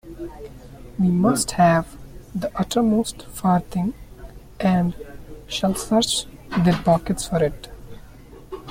We 0.97 1.09
must 1.09 1.51
have 1.51 1.95
"the 2.33 2.51
uttermost 2.59 3.21
farthing", 3.27 3.93
and 4.59 4.95
"shall 5.45 5.75
search 5.75 6.25
their 6.61 6.73
pockets 6.73 7.27
for 7.27 7.43
it". 7.43 7.69